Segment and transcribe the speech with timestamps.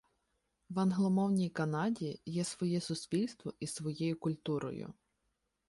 [0.69, 4.93] В англомовній Канаді є своє суспільство зі своєю культурою